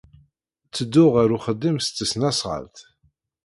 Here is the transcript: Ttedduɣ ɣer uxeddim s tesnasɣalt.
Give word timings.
Ttedduɣ 0.67 1.11
ɣer 1.15 1.29
uxeddim 1.37 1.77
s 1.85 1.87
tesnasɣalt. 1.89 2.77